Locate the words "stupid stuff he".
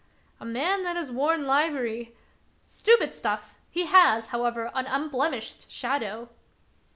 2.63-3.85